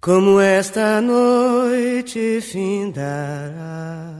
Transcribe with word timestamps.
Como 0.00 0.40
esta 0.40 0.98
noite 1.02 2.40
findará 2.40 4.14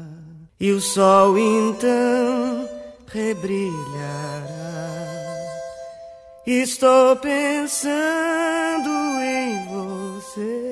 e 0.61 0.73
o 0.73 0.81
sol 0.81 1.39
então 1.39 2.69
rebrilhará. 3.07 4.51
Estou 6.47 7.17
pensando 7.17 8.91
em 9.23 9.65
você. 9.69 10.70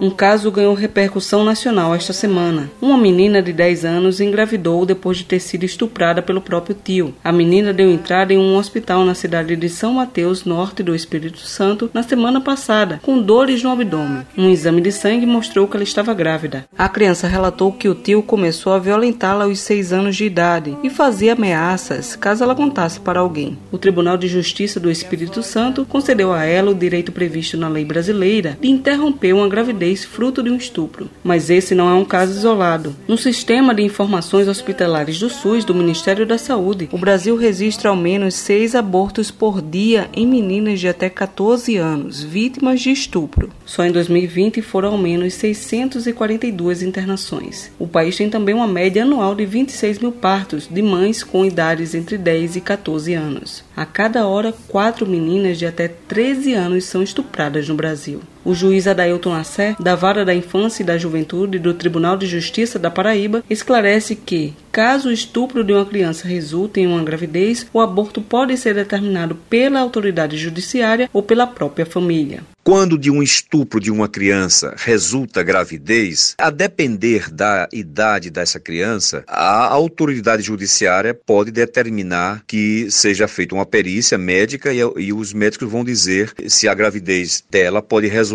Um 0.00 0.10
caso 0.10 0.50
ganhou 0.50 0.74
repercussão 0.74 1.42
nacional 1.44 1.94
esta 1.94 2.12
semana. 2.12 2.70
Uma 2.80 2.98
menina 2.98 3.40
de 3.40 3.54
10 3.54 3.86
anos 3.86 4.20
engravidou 4.20 4.84
depois 4.84 5.16
de 5.16 5.24
ter 5.24 5.40
sido 5.40 5.64
estuprada 5.64 6.20
pelo 6.20 6.42
próprio 6.42 6.76
tio. 6.76 7.14
A 7.24 7.32
menina 7.32 7.72
deu 7.72 7.90
entrada 7.90 8.34
em 8.34 8.38
um 8.38 8.56
hospital 8.56 9.02
na 9.02 9.14
cidade 9.14 9.56
de 9.56 9.68
São 9.70 9.94
Mateus, 9.94 10.44
norte 10.44 10.82
do 10.82 10.94
Espírito 10.94 11.38
Santo, 11.38 11.90
na 11.94 12.02
semana 12.02 12.38
passada, 12.38 13.00
com 13.02 13.18
dores 13.22 13.62
no 13.62 13.70
abdômen. 13.70 14.26
Um 14.36 14.50
exame 14.50 14.82
de 14.82 14.92
sangue 14.92 15.24
mostrou 15.24 15.66
que 15.66 15.76
ela 15.76 15.84
estava 15.84 16.12
grávida. 16.12 16.66
A 16.76 16.88
criança 16.88 17.26
relatou 17.26 17.72
que 17.72 17.88
o 17.88 17.94
tio 17.94 18.22
começou 18.22 18.74
a 18.74 18.78
violentá-la 18.78 19.44
aos 19.44 19.60
6 19.60 19.92
anos 19.92 20.16
de 20.16 20.26
idade 20.26 20.76
e 20.82 20.90
fazia 20.90 21.32
ameaças 21.32 22.14
caso 22.14 22.44
ela 22.44 22.54
contasse 22.54 23.00
para 23.00 23.20
alguém. 23.20 23.56
O 23.72 23.78
Tribunal 23.78 24.18
de 24.18 24.28
Justiça 24.28 24.78
do 24.78 24.90
Espírito 24.90 25.42
Santo 25.42 25.86
concedeu 25.86 26.30
a 26.30 26.44
ela 26.44 26.70
o 26.70 26.74
direito 26.74 27.10
previsto 27.10 27.56
na 27.56 27.68
lei 27.68 27.86
brasileira 27.86 28.17
de 28.60 28.68
interromper 28.68 29.32
uma 29.32 29.48
gravidez 29.48 30.04
fruto 30.04 30.42
de 30.42 30.50
um 30.50 30.56
estupro. 30.56 31.08
Mas 31.22 31.50
esse 31.50 31.74
não 31.74 31.88
é 31.88 31.94
um 31.94 32.04
caso 32.04 32.32
isolado. 32.32 32.94
No 33.06 33.16
Sistema 33.16 33.74
de 33.74 33.82
Informações 33.82 34.48
Hospitalares 34.48 35.18
do 35.18 35.30
SUS 35.30 35.64
do 35.64 35.74
Ministério 35.74 36.26
da 36.26 36.36
Saúde, 36.36 36.88
o 36.92 36.98
Brasil 36.98 37.36
registra 37.36 37.90
ao 37.90 37.96
menos 37.96 38.34
seis 38.34 38.74
abortos 38.74 39.30
por 39.30 39.62
dia 39.62 40.08
em 40.12 40.26
meninas 40.26 40.80
de 40.80 40.88
até 40.88 41.08
14 41.08 41.76
anos, 41.76 42.22
vítimas 42.22 42.80
de 42.80 42.90
estupro. 42.90 43.50
Só 43.64 43.84
em 43.84 43.92
2020 43.92 44.60
foram 44.62 44.92
ao 44.92 44.98
menos 44.98 45.34
642 45.34 46.82
internações. 46.82 47.70
O 47.78 47.86
país 47.86 48.16
tem 48.16 48.28
também 48.28 48.54
uma 48.54 48.66
média 48.66 49.02
anual 49.02 49.34
de 49.34 49.46
26 49.46 49.98
mil 49.98 50.12
partos 50.12 50.66
de 50.66 50.82
mães 50.82 51.22
com 51.22 51.44
idades 51.44 51.94
entre 51.94 52.18
10 52.18 52.56
e 52.56 52.60
14 52.60 53.14
anos. 53.14 53.64
A 53.76 53.86
cada 53.86 54.26
hora, 54.26 54.52
quatro 54.66 55.06
meninas 55.06 55.58
de 55.58 55.66
até 55.66 55.86
13 55.86 56.54
anos 56.54 56.84
são 56.84 57.02
estupradas 57.02 57.68
no 57.68 57.74
Brasil. 57.74 58.07
Brasil. 58.08 58.37
O 58.44 58.54
juiz 58.54 58.86
Adailton 58.86 59.34
Assé, 59.34 59.76
da 59.78 59.94
Vara 59.94 60.24
da 60.24 60.34
Infância 60.34 60.82
e 60.82 60.86
da 60.86 60.96
Juventude 60.96 61.58
do 61.58 61.74
Tribunal 61.74 62.16
de 62.16 62.26
Justiça 62.26 62.78
da 62.78 62.90
Paraíba, 62.90 63.42
esclarece 63.50 64.14
que, 64.14 64.54
caso 64.70 65.08
o 65.08 65.12
estupro 65.12 65.64
de 65.64 65.72
uma 65.72 65.84
criança 65.84 66.28
resulte 66.28 66.80
em 66.80 66.86
uma 66.86 67.02
gravidez, 67.02 67.66
o 67.72 67.80
aborto 67.80 68.20
pode 68.20 68.56
ser 68.56 68.74
determinado 68.74 69.34
pela 69.50 69.80
autoridade 69.80 70.36
judiciária 70.36 71.10
ou 71.12 71.22
pela 71.22 71.46
própria 71.46 71.84
família. 71.84 72.42
Quando 72.62 72.98
de 72.98 73.10
um 73.10 73.22
estupro 73.22 73.80
de 73.80 73.90
uma 73.90 74.08
criança 74.08 74.74
resulta 74.76 75.42
gravidez, 75.42 76.34
a 76.36 76.50
depender 76.50 77.32
da 77.32 77.66
idade 77.72 78.28
dessa 78.28 78.60
criança, 78.60 79.24
a 79.26 79.64
autoridade 79.72 80.42
judiciária 80.42 81.14
pode 81.14 81.50
determinar 81.50 82.42
que 82.46 82.90
seja 82.90 83.26
feita 83.26 83.54
uma 83.54 83.64
perícia 83.64 84.18
médica 84.18 84.70
e, 84.70 84.80
e 84.98 85.14
os 85.14 85.32
médicos 85.32 85.70
vão 85.70 85.82
dizer 85.82 86.34
se 86.46 86.68
a 86.68 86.74
gravidez 86.74 87.42
dela 87.50 87.80
pode 87.80 88.06
resultar 88.06 88.27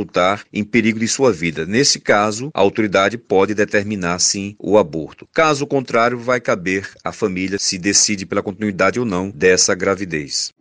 em 0.52 0.64
perigo 0.64 1.00
de 1.00 1.08
sua 1.08 1.32
vida. 1.32 1.66
Nesse 1.66 2.00
caso, 2.00 2.50
a 2.54 2.60
autoridade 2.60 3.18
pode 3.18 3.54
determinar 3.54 4.20
sim 4.20 4.56
o 4.60 4.78
aborto. 4.78 5.28
Caso 5.34 5.68
contrário, 5.68 6.18
vai 6.18 6.40
caber 6.40 6.90
à 7.04 7.12
família 7.12 7.60
se 7.60 7.78
decide 7.78 8.26
pela 8.26 8.44
continuidade 8.44 9.00
ou 9.00 9.06
não 9.06 9.30
dessa 9.30 9.76
gravidez. 9.76 10.54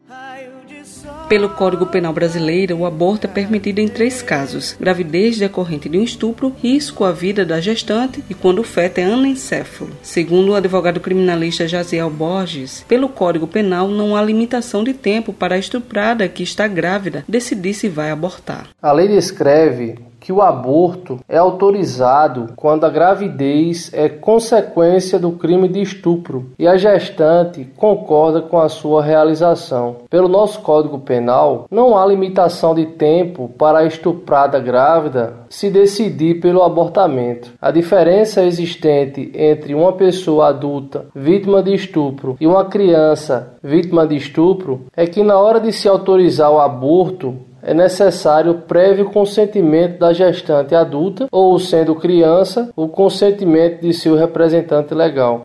Pelo 1.33 1.49
Código 1.49 1.87
Penal 1.87 2.13
Brasileiro, 2.13 2.77
o 2.77 2.85
aborto 2.85 3.27
é 3.27 3.31
permitido 3.31 3.79
em 3.79 3.89
três 3.89 4.21
casos: 4.21 4.77
gravidez 4.79 5.39
decorrente 5.39 5.89
de 5.89 5.97
um 5.97 6.03
estupro, 6.03 6.55
risco 6.63 7.05
à 7.05 7.11
vida 7.11 7.43
da 7.43 7.59
gestante 7.59 8.23
e 8.29 8.35
quando 8.35 8.59
o 8.59 8.63
feto 8.63 8.99
é 8.99 9.05
anencéfalo. 9.05 9.93
Segundo 10.03 10.51
o 10.51 10.55
advogado 10.55 11.01
criminalista 11.01 11.67
Jaziel 11.67 12.11
Borges, 12.11 12.85
pelo 12.87 13.09
Código 13.09 13.47
Penal 13.47 13.89
não 13.89 14.15
há 14.15 14.21
limitação 14.21 14.85
de 14.85 14.93
tempo 14.93 15.33
para 15.33 15.55
a 15.55 15.59
estuprada 15.59 16.29
que 16.29 16.43
está 16.43 16.69
grávida 16.69 17.25
decidir 17.27 17.73
se 17.73 17.89
vai 17.89 18.11
abortar. 18.11 18.69
A 18.83 18.93
lei 18.93 19.09
descreve 19.09 20.12
que 20.23 20.33
o 20.33 20.41
aborto 20.41 21.19
é 21.29 21.37
autorizado 21.37 22.53
quando 22.55 22.85
a 22.85 22.91
gravidez 22.91 23.91
é 23.93 24.09
consequência 24.09 25.19
do 25.19 25.33
crime 25.33 25.67
de 25.67 25.83
estupro 25.83 26.53
e 26.57 26.67
a 26.67 26.77
gestante 26.77 27.65
concorda 27.77 28.41
com 28.41 28.61
a 28.61 28.69
sua 28.69 29.03
realização. 29.03 29.97
Pelo 30.09 30.29
nosso 30.29 30.61
Código 30.61 31.01
Penal, 31.01 31.67
não 31.69 31.99
há 31.99 32.07
limitação 32.07 32.73
de 32.73 32.87
tempo 32.87 33.51
para 33.59 33.81
a 33.81 33.85
estuprada 33.85 34.61
grávida 34.61 35.35
se 35.49 35.69
decidir 35.69 36.41
pelo 36.41 36.63
abortamento. 36.63 37.53
A 37.61 37.73
diferença 37.73 38.45
existente 38.45 39.33
entre 39.35 39.75
uma 39.75 39.93
pessoa 39.93 40.49
adulta 40.49 41.07
vítima 41.15 41.63
de 41.65 41.75
estupro 41.75 42.37
e 42.41 42.47
uma 42.47 42.67
criança 42.67 43.57
vítima 43.61 44.07
de 44.07 44.17
estupro 44.17 44.83
é 44.97 45.05
que 45.05 45.23
na 45.25 45.37
hora 45.37 45.59
de 45.59 45.73
se 45.73 45.89
autorizar 45.89 46.51
o 46.53 46.61
aborto, 46.61 47.35
é 47.63 47.73
necessário 47.73 48.63
prévio 48.67 49.11
consentimento 49.11 49.99
da 49.99 50.13
gestante 50.13 50.75
adulta 50.75 51.29
ou, 51.31 51.59
sendo 51.59 51.95
criança, 51.95 52.71
o 52.75 52.89
consentimento 52.89 53.81
de 53.81 53.95
seu 53.95 54.17
representante 54.17 54.93
legal. 54.93 55.43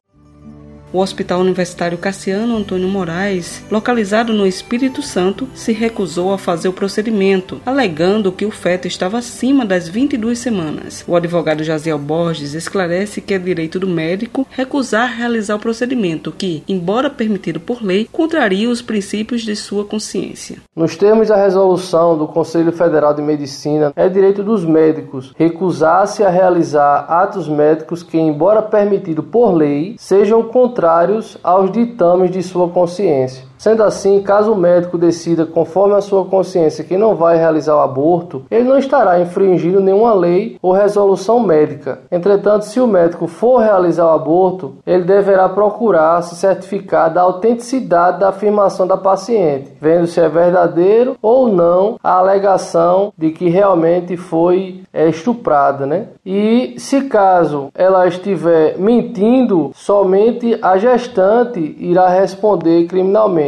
O 0.93 0.99
Hospital 0.99 1.41
Universitário 1.41 1.97
Cassiano 1.97 2.55
Antônio 2.55 2.87
Moraes, 2.87 3.61
localizado 3.69 4.31
no 4.31 4.47
Espírito 4.47 5.01
Santo, 5.01 5.49
se 5.53 5.73
recusou 5.73 6.31
a 6.31 6.37
fazer 6.37 6.69
o 6.69 6.73
procedimento, 6.73 7.59
alegando 7.65 8.31
que 8.31 8.45
o 8.45 8.51
feto 8.51 8.87
estava 8.87 9.17
acima 9.17 9.65
das 9.65 9.89
22 9.89 10.39
semanas. 10.39 11.03
O 11.05 11.15
advogado 11.15 11.61
Jaziel 11.61 11.99
Borges 11.99 12.53
esclarece 12.53 13.19
que 13.19 13.33
é 13.33 13.39
direito 13.39 13.81
do 13.81 13.87
médico 13.87 14.47
recusar 14.49 15.13
realizar 15.13 15.55
o 15.55 15.59
procedimento, 15.59 16.31
que, 16.31 16.63
embora 16.69 17.09
permitido 17.09 17.59
por 17.59 17.83
lei, 17.83 18.07
contraria 18.09 18.69
os 18.69 18.81
princípios 18.81 19.41
de 19.41 19.57
sua 19.57 19.83
consciência. 19.83 20.59
Nos 20.73 20.95
termos 20.95 21.27
da 21.27 21.35
resolução 21.35 22.17
do 22.17 22.27
Conselho 22.27 22.71
Federal 22.71 23.13
de 23.13 23.21
Medicina, 23.21 23.91
é 23.93 24.07
direito 24.07 24.41
dos 24.41 24.63
médicos 24.63 25.33
recusar-se 25.35 26.23
a 26.23 26.29
realizar 26.29 27.05
atos 27.09 27.49
médicos 27.49 28.03
que, 28.03 28.17
embora 28.17 28.61
permitido 28.61 29.21
por 29.21 29.53
lei, 29.53 29.95
sejam 29.99 30.43
contrários 30.43 30.76
contrários 30.77 31.39
aos 31.43 31.71
ditames 31.71 32.29
de 32.29 32.43
sua 32.43 32.69
consciência. 32.69 33.46
Sendo 33.57 33.83
assim, 33.83 34.21
caso 34.21 34.53
o 34.53 34.57
médico 34.57 34.97
decida 34.97 35.45
conforme 35.45 35.95
a 35.95 36.01
sua 36.01 36.25
consciência 36.25 36.83
que 36.83 36.97
não 36.97 37.15
vai 37.15 37.37
realizar 37.37 37.75
o 37.75 37.81
aborto, 37.81 38.43
ele 38.51 38.63
não 38.63 38.77
estará 38.77 39.19
infringindo 39.19 39.81
nenhuma 39.81 40.13
lei 40.13 40.57
ou 40.61 40.71
resolução 40.71 41.39
médica. 41.39 41.99
Entretanto, 42.11 42.65
se 42.65 42.79
o 42.79 42.87
médico 42.87 43.27
for 43.27 43.59
realizar 43.59 44.05
o 44.05 44.15
aborto, 44.15 44.75
ele 44.85 45.03
deverá 45.03 45.49
procurar 45.49 46.21
se 46.21 46.35
certificar 46.35 47.11
da 47.11 47.21
autenticidade 47.21 48.19
da 48.19 48.29
afirmação 48.29 48.85
da 48.85 48.97
paciente, 48.97 49.71
vendo 49.81 50.07
se 50.07 50.19
é 50.19 50.29
verdadeiro 50.29 51.15
ou 51.21 51.47
não 51.47 51.97
a 52.03 52.13
alegação 52.13 53.11
de 53.17 53.31
que 53.31 53.49
realmente 53.49 54.15
foi 54.15 54.81
é, 54.93 55.09
estuprada, 55.09 55.85
né? 55.85 56.07
E 56.25 56.75
se 56.77 57.01
caso 57.03 57.69
ela 57.73 58.07
estiver 58.07 58.77
mentindo, 58.77 59.71
somente 59.73 60.57
a 60.61 60.77
gestante 60.77 61.75
irá 61.79 62.07
responder 62.09 62.85
criminalmente. 62.85 63.46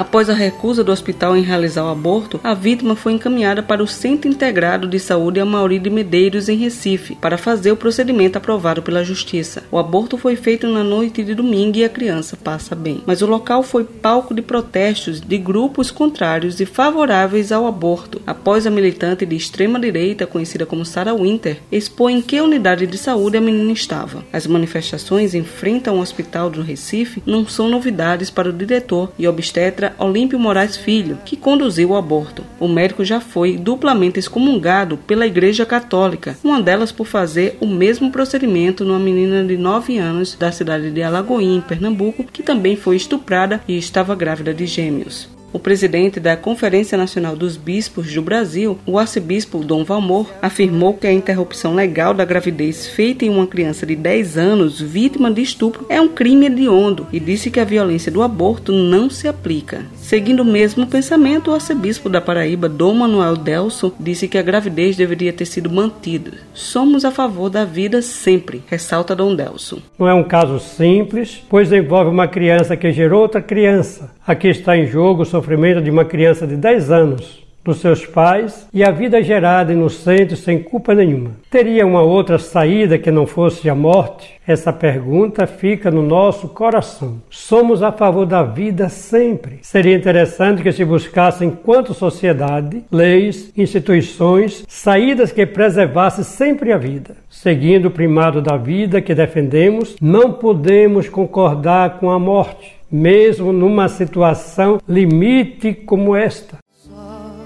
Após 0.00 0.30
a 0.30 0.32
recusa 0.32 0.82
do 0.82 0.90
hospital 0.90 1.36
em 1.36 1.42
realizar 1.42 1.84
o 1.84 1.90
aborto, 1.90 2.40
a 2.42 2.54
vítima 2.54 2.96
foi 2.96 3.12
encaminhada 3.12 3.62
para 3.62 3.82
o 3.82 3.86
Centro 3.86 4.30
Integrado 4.30 4.88
de 4.88 4.98
Saúde 4.98 5.40
Amauri 5.40 5.78
de 5.78 5.90
Medeiros, 5.90 6.48
em 6.48 6.56
Recife, 6.56 7.16
para 7.16 7.36
fazer 7.36 7.70
o 7.70 7.76
procedimento 7.76 8.38
aprovado 8.38 8.80
pela 8.80 9.04
Justiça. 9.04 9.62
O 9.70 9.76
aborto 9.76 10.16
foi 10.16 10.36
feito 10.36 10.66
na 10.66 10.82
noite 10.82 11.22
de 11.22 11.34
domingo 11.34 11.76
e 11.76 11.84
a 11.84 11.88
criança 11.90 12.34
passa 12.34 12.74
bem. 12.74 13.02
Mas 13.04 13.20
o 13.20 13.26
local 13.26 13.62
foi 13.62 13.84
palco 13.84 14.32
de 14.32 14.40
protestos 14.40 15.20
de 15.20 15.36
grupos 15.36 15.90
contrários 15.90 16.60
e 16.60 16.64
favoráveis 16.64 17.52
ao 17.52 17.66
aborto, 17.66 18.22
após 18.26 18.66
a 18.66 18.70
militante 18.70 19.26
de 19.26 19.36
extrema-direita, 19.36 20.26
conhecida 20.26 20.64
como 20.64 20.82
Sarah 20.82 21.12
Winter, 21.12 21.58
expor 21.70 22.10
em 22.10 22.22
que 22.22 22.40
unidade 22.40 22.86
de 22.86 22.96
saúde 22.96 23.36
a 23.36 23.40
menina 23.42 23.72
estava. 23.72 24.24
As 24.32 24.46
manifestações 24.46 25.34
em 25.34 25.44
frente 25.44 25.90
ao 25.90 25.98
hospital 25.98 26.48
do 26.48 26.62
Recife 26.62 27.22
não 27.26 27.46
são 27.46 27.68
novidades 27.68 28.30
para 28.30 28.48
o 28.48 28.52
diretor 28.54 29.12
e 29.18 29.28
obstetra 29.28 29.89
Olímpio 29.98 30.38
Moraes 30.38 30.76
Filho, 30.76 31.18
que 31.24 31.36
conduziu 31.36 31.90
o 31.90 31.96
aborto. 31.96 32.44
O 32.58 32.68
médico 32.68 33.04
já 33.04 33.20
foi 33.20 33.56
duplamente 33.56 34.18
excomungado 34.18 34.96
pela 34.96 35.26
Igreja 35.26 35.64
Católica, 35.66 36.36
uma 36.42 36.60
delas 36.60 36.92
por 36.92 37.06
fazer 37.06 37.56
o 37.60 37.66
mesmo 37.66 38.10
procedimento 38.10 38.84
numa 38.84 38.98
menina 38.98 39.44
de 39.44 39.56
9 39.56 39.98
anos 39.98 40.34
da 40.34 40.52
cidade 40.52 40.90
de 40.90 41.02
Alagoinha, 41.02 41.58
em 41.58 41.60
Pernambuco, 41.60 42.24
que 42.24 42.42
também 42.42 42.76
foi 42.76 42.96
estuprada 42.96 43.60
e 43.66 43.76
estava 43.76 44.14
grávida 44.14 44.52
de 44.52 44.66
gêmeos. 44.66 45.39
O 45.52 45.58
presidente 45.58 46.20
da 46.20 46.36
Conferência 46.36 46.96
Nacional 46.96 47.34
dos 47.34 47.56
Bispos 47.56 48.14
do 48.14 48.22
Brasil, 48.22 48.78
o 48.86 48.96
arcebispo 48.96 49.58
Dom 49.58 49.82
Valmor, 49.82 50.30
afirmou 50.40 50.94
que 50.94 51.08
a 51.08 51.12
interrupção 51.12 51.74
legal 51.74 52.14
da 52.14 52.24
gravidez 52.24 52.86
feita 52.86 53.24
em 53.24 53.30
uma 53.30 53.48
criança 53.48 53.84
de 53.84 53.96
10 53.96 54.38
anos 54.38 54.80
vítima 54.80 55.28
de 55.28 55.42
estupro 55.42 55.86
é 55.88 56.00
um 56.00 56.06
crime 56.06 56.46
hediondo 56.46 57.08
e 57.12 57.18
disse 57.18 57.50
que 57.50 57.58
a 57.58 57.64
violência 57.64 58.12
do 58.12 58.22
aborto 58.22 58.70
não 58.70 59.10
se 59.10 59.26
aplica. 59.26 59.84
Seguindo 59.96 60.40
o 60.40 60.44
mesmo 60.44 60.86
pensamento, 60.86 61.50
o 61.50 61.54
arcebispo 61.54 62.08
da 62.08 62.20
Paraíba, 62.20 62.68
Dom 62.68 62.94
Manuel 62.94 63.36
Delso, 63.36 63.92
disse 63.98 64.28
que 64.28 64.38
a 64.38 64.42
gravidez 64.42 64.96
deveria 64.96 65.32
ter 65.32 65.46
sido 65.46 65.68
mantida. 65.68 66.32
Somos 66.54 67.04
a 67.04 67.10
favor 67.10 67.50
da 67.50 67.64
vida 67.64 68.00
sempre, 68.02 68.62
ressalta 68.68 69.16
Dom 69.16 69.34
Delso. 69.34 69.82
Não 69.98 70.08
é 70.08 70.14
um 70.14 70.22
caso 70.22 70.60
simples, 70.60 71.42
pois 71.48 71.72
envolve 71.72 72.08
uma 72.08 72.28
criança 72.28 72.76
que 72.76 72.92
gerou 72.92 73.22
outra 73.22 73.42
criança. 73.42 74.12
Aqui 74.30 74.46
está 74.46 74.76
em 74.76 74.86
jogo 74.86 75.22
o 75.22 75.26
sofrimento 75.26 75.82
de 75.82 75.90
uma 75.90 76.04
criança 76.04 76.46
de 76.46 76.54
10 76.54 76.92
anos 76.92 77.44
dos 77.64 77.80
seus 77.80 78.06
pais 78.06 78.68
e 78.72 78.84
a 78.84 78.92
vida 78.92 79.20
gerada 79.20 79.72
inocente 79.72 80.36
sem 80.36 80.62
culpa 80.62 80.94
nenhuma. 80.94 81.32
Teria 81.50 81.84
uma 81.84 82.02
outra 82.02 82.38
saída 82.38 82.96
que 82.96 83.10
não 83.10 83.26
fosse 83.26 83.68
a 83.68 83.74
morte? 83.74 84.34
Essa 84.46 84.72
pergunta 84.72 85.48
fica 85.48 85.90
no 85.90 86.00
nosso 86.00 86.46
coração. 86.46 87.20
Somos 87.28 87.82
a 87.82 87.90
favor 87.90 88.24
da 88.24 88.44
vida 88.44 88.88
sempre. 88.88 89.58
Seria 89.62 89.96
interessante 89.96 90.62
que 90.62 90.70
se 90.70 90.84
buscasse, 90.84 91.44
enquanto 91.44 91.92
sociedade, 91.92 92.84
leis, 92.92 93.52
instituições, 93.56 94.64
saídas 94.68 95.32
que 95.32 95.44
preservassem 95.44 96.22
sempre 96.22 96.72
a 96.72 96.78
vida. 96.78 97.16
Seguindo 97.28 97.86
o 97.86 97.90
primado 97.90 98.40
da 98.40 98.56
vida 98.56 99.02
que 99.02 99.12
defendemos, 99.12 99.96
não 100.00 100.32
podemos 100.34 101.08
concordar 101.08 101.98
com 101.98 102.12
a 102.12 102.18
morte, 102.18 102.79
mesmo 102.90 103.52
numa 103.52 103.88
situação 103.88 104.80
limite 104.88 105.72
como 105.74 106.16
esta. 106.16 106.58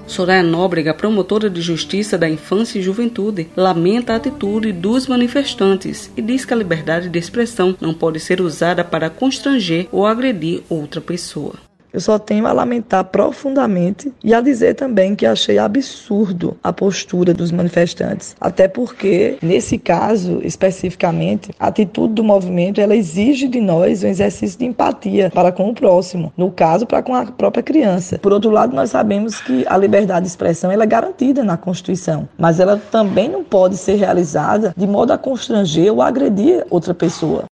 Soraya 0.07 0.43
Nóbrega, 0.43 0.93
promotora 0.93 1.49
de 1.49 1.61
justiça 1.61 2.19
da 2.19 2.29
infância 2.29 2.79
e 2.79 2.83
juventude, 2.83 3.49
lamenta 3.57 4.13
a 4.13 4.17
atitude 4.17 4.71
dos 4.71 5.07
manifestantes 5.07 6.11
e 6.17 6.23
diz 6.23 6.45
que 6.45 6.53
a 6.53 6.57
liberdade 6.57 7.09
de 7.09 7.19
expressão 7.19 7.75
não 7.81 7.95
pode 7.95 8.21
ser 8.21 8.41
usada 8.41 8.85
para 8.85 9.09
constranger 9.09 9.89
ou 9.91 10.07
agredir 10.07 10.63
outra 10.69 11.01
pessoa. 11.01 11.55
Eu 11.95 12.01
só 12.01 12.19
tenho 12.19 12.45
a 12.49 12.53
lamentar 12.53 13.05
profundamente 13.05 14.13
e 14.25 14.35
a 14.35 14.41
dizer 14.41 14.75
também 14.75 15.15
que 15.15 15.25
achei 15.25 15.59
absurdo 15.59 16.57
a 16.61 16.73
postura 16.73 17.33
dos 17.33 17.53
manifestantes. 17.53 18.35
Até 18.41 18.67
porque, 18.67 19.39
nesse 19.41 19.79
caso 19.79 20.41
especificamente, 20.43 21.53
a 21.57 21.69
atitude 21.69 22.15
do 22.15 22.25
movimento 22.25 22.81
ela 22.81 22.97
exige 22.97 23.47
de 23.47 23.61
nós 23.61 24.03
um 24.03 24.09
exercício 24.09 24.59
de 24.59 24.65
empatia 24.65 25.31
para 25.33 25.53
com 25.53 25.71
o 25.71 25.75
próximo, 25.75 26.33
no 26.37 26.51
caso, 26.51 26.85
para 26.85 27.01
com 27.01 27.15
a 27.15 27.27
própria 27.27 27.63
criança. 27.63 28.19
Por 28.19 28.33
outro 28.33 28.51
lado, 28.51 28.75
nós 28.75 28.91
sabemos 28.91 29.41
que 29.41 29.65
a 29.69 29.77
liberdade 29.77 30.23
de 30.23 30.31
expressão 30.31 30.73
ela 30.73 30.83
é 30.83 30.87
garantida 30.87 31.45
na 31.45 31.57
Constituição, 31.57 32.29
mas 32.37 32.59
ela 32.59 32.77
também 32.91 33.29
não 33.29 33.45
pode 33.45 33.77
ser 33.77 33.95
realizada 33.95 34.75
de 34.77 34.87
modo 34.89 35.13
a 35.13 35.19
constranger 35.19 35.93
ou 35.93 36.03
agredir 36.03 36.67
outra 36.71 36.93
pessoa. 36.93 37.45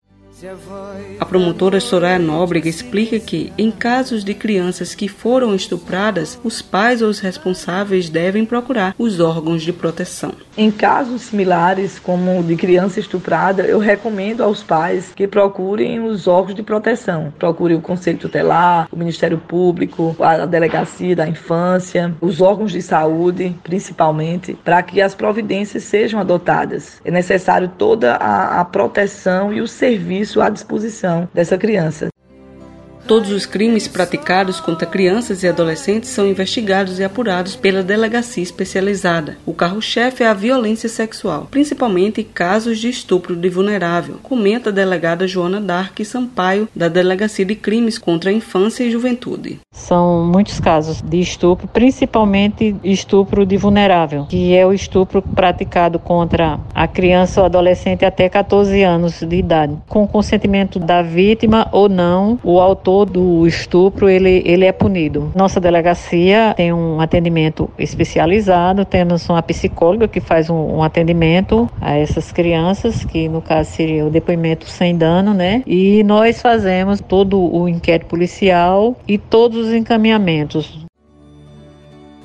A 1.19 1.25
promotora 1.25 1.79
Soraya 1.79 2.19
Nóbrega 2.19 2.67
explica 2.67 3.17
que, 3.17 3.53
em 3.57 3.71
casos 3.71 4.25
de 4.25 4.33
crianças 4.33 4.93
que 4.93 5.07
foram 5.07 5.55
estupradas, 5.55 6.37
os 6.43 6.61
pais 6.61 7.01
ou 7.01 7.07
os 7.07 7.21
responsáveis 7.21 8.09
devem 8.09 8.45
procurar 8.45 8.93
os 8.97 9.21
órgãos 9.21 9.63
de 9.63 9.71
proteção. 9.71 10.33
Em 10.57 10.69
casos 10.69 11.21
similares, 11.21 11.97
como 11.97 12.43
de 12.43 12.57
criança 12.57 12.99
estuprada, 12.99 13.63
eu 13.63 13.79
recomendo 13.79 14.43
aos 14.43 14.61
pais 14.61 15.13
que 15.15 15.27
procurem 15.27 16.01
os 16.01 16.27
órgãos 16.27 16.55
de 16.55 16.61
proteção. 16.61 17.33
Procurem 17.39 17.77
o 17.77 17.81
Conselho 17.81 18.19
Tutelar, 18.19 18.87
o 18.91 18.97
Ministério 18.97 19.37
Público, 19.37 20.15
a 20.19 20.45
Delegacia 20.45 21.15
da 21.15 21.27
Infância, 21.27 22.13
os 22.19 22.41
órgãos 22.41 22.71
de 22.71 22.81
saúde, 22.81 23.55
principalmente, 23.63 24.53
para 24.63 24.83
que 24.83 25.01
as 25.01 25.15
providências 25.15 25.83
sejam 25.83 26.19
adotadas. 26.19 27.01
É 27.05 27.09
necessário 27.09 27.71
toda 27.77 28.15
a, 28.15 28.59
a 28.59 28.65
proteção 28.65 29.51
e 29.53 29.61
o 29.61 29.67
serviço 29.67 30.32
isso 30.33 30.41
à 30.41 30.49
disposição 30.49 31.29
dessa 31.33 31.57
criança. 31.57 32.12
Todos 33.05 33.31
os 33.31 33.45
crimes 33.45 33.85
praticados 33.85 34.61
contra 34.61 34.87
crianças 34.87 35.43
e 35.43 35.47
adolescentes 35.47 36.09
são 36.09 36.25
investigados 36.25 36.99
e 36.99 37.03
apurados 37.03 37.53
pela 37.53 37.83
delegacia 37.83 38.41
especializada. 38.41 39.37
O 39.45 39.53
carro-chefe 39.53 40.23
é 40.23 40.27
a 40.27 40.33
violência 40.33 40.87
sexual, 40.87 41.47
principalmente 41.51 42.23
casos 42.23 42.79
de 42.79 42.87
estupro 42.87 43.35
de 43.35 43.49
vulnerável, 43.49 44.19
comenta 44.23 44.69
a 44.69 44.73
delegada 44.73 45.27
Joana 45.27 45.59
Dark 45.59 45.99
Sampaio, 46.05 46.69
da 46.73 46.87
Delegacia 46.87 47.43
de 47.43 47.55
Crimes 47.55 47.97
contra 47.97 48.29
a 48.29 48.33
Infância 48.33 48.85
e 48.85 48.91
Juventude. 48.91 49.59
São 49.73 50.23
muitos 50.25 50.61
casos 50.61 51.01
de 51.01 51.19
estupro, 51.19 51.67
principalmente 51.67 52.73
estupro 52.83 53.45
de 53.45 53.57
vulnerável, 53.57 54.27
que 54.29 54.55
é 54.55 54.65
o 54.65 54.71
estupro 54.71 55.21
praticado 55.21 55.99
contra 55.99 56.57
a 56.73 56.87
criança 56.87 57.41
ou 57.41 57.47
adolescente 57.47 58.05
até 58.05 58.29
14 58.29 58.81
anos 58.81 59.19
de 59.19 59.35
idade, 59.35 59.77
com 59.89 60.07
consentimento 60.07 60.79
da 60.79 61.01
vítima 61.01 61.67
ou 61.71 61.89
não, 61.89 62.39
o 62.43 62.59
autor 62.59 62.92
autor 62.93 63.09
do 63.09 63.47
estupro 63.47 64.07
ele, 64.07 64.43
ele 64.45 64.65
é 64.65 64.71
punido. 64.71 65.31
Nossa 65.35 65.59
delegacia 65.59 66.53
tem 66.55 66.71
um 66.71 67.01
atendimento 67.01 67.69
especializado, 67.77 68.85
temos 68.85 69.27
uma 69.27 69.41
psicóloga 69.41 70.07
que 70.07 70.19
faz 70.19 70.49
um, 70.49 70.77
um 70.77 70.83
atendimento 70.83 71.69
a 71.81 71.95
essas 71.97 72.31
crianças, 72.31 73.03
que 73.03 73.27
no 73.27 73.41
caso 73.41 73.71
seria 73.71 74.05
o 74.05 74.09
depoimento 74.09 74.67
sem 74.69 74.95
dano, 74.95 75.33
né? 75.33 75.63
E 75.65 76.03
nós 76.03 76.41
fazemos 76.41 76.99
todo 77.01 77.39
o 77.39 77.67
inquérito 77.67 78.07
policial 78.07 78.95
e 79.07 79.17
todos 79.17 79.67
os 79.67 79.73
encaminhamentos 79.73 80.82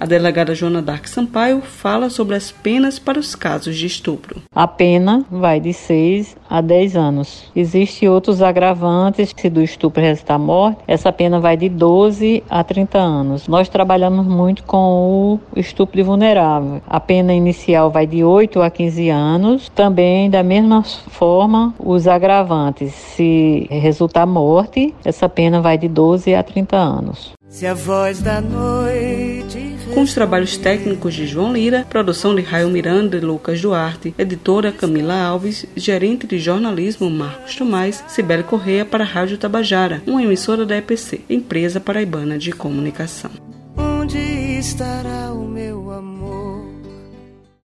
a 0.00 0.06
delegada 0.06 0.54
Joana 0.54 0.80
Dark 0.80 1.06
Sampaio 1.06 1.60
fala 1.60 2.08
sobre 2.08 2.36
as 2.36 2.50
penas 2.50 2.98
para 2.98 3.18
os 3.18 3.34
casos 3.34 3.76
de 3.76 3.86
estupro. 3.86 4.40
A 4.54 4.66
pena 4.66 5.24
vai 5.30 5.60
de 5.60 5.72
6 5.72 6.36
a 6.48 6.60
10 6.60 6.96
anos. 6.96 7.44
Existem 7.54 8.08
outros 8.08 8.40
agravantes, 8.40 9.34
se 9.36 9.50
do 9.50 9.62
estupro 9.62 10.02
resultar 10.02 10.38
morte, 10.38 10.78
essa 10.86 11.12
pena 11.12 11.40
vai 11.40 11.56
de 11.56 11.68
12 11.68 12.42
a 12.48 12.62
30 12.62 12.98
anos. 12.98 13.48
Nós 13.48 13.68
trabalhamos 13.68 14.26
muito 14.26 14.62
com 14.62 15.40
o 15.54 15.58
estupro 15.58 16.02
vulnerável. 16.04 16.80
A 16.86 17.00
pena 17.00 17.34
inicial 17.34 17.90
vai 17.90 18.06
de 18.06 18.22
8 18.22 18.62
a 18.62 18.70
15 18.70 19.08
anos. 19.08 19.68
Também, 19.74 20.30
da 20.30 20.42
mesma 20.42 20.82
forma, 20.82 21.74
os 21.78 22.06
agravantes, 22.06 22.92
se 22.92 23.66
resultar 23.70 24.26
morte, 24.26 24.94
essa 25.04 25.28
pena 25.28 25.60
vai 25.60 25.76
de 25.76 25.88
12 25.88 26.34
a 26.34 26.42
30 26.42 26.76
anos. 26.76 27.32
Se 27.48 27.66
a 27.66 27.74
voz 27.74 28.20
da 28.20 28.40
noite. 28.40 29.67
Com 29.94 30.02
os 30.02 30.14
trabalhos 30.14 30.56
técnicos 30.56 31.14
de 31.14 31.26
João 31.26 31.52
Lira, 31.52 31.86
produção 31.88 32.34
de 32.34 32.42
Raio 32.42 32.68
Miranda 32.68 33.16
e 33.16 33.20
Lucas 33.20 33.60
Duarte, 33.60 34.14
editora 34.18 34.70
Camila 34.70 35.14
Alves, 35.14 35.66
gerente 35.74 36.26
de 36.26 36.38
jornalismo 36.38 37.10
Marcos 37.10 37.56
Tomás, 37.56 38.04
Sibeli 38.06 38.42
Correia 38.42 38.84
para 38.84 39.02
a 39.02 39.06
Rádio 39.06 39.38
Tabajara, 39.38 40.02
uma 40.06 40.22
emissora 40.22 40.64
da 40.64 40.76
EPC, 40.76 41.22
Empresa 41.28 41.80
Paraibana 41.80 42.38
de 42.38 42.52
Comunicação. 42.52 43.30
Onde 43.76 44.18
estará 44.58 45.32
o 45.32 45.48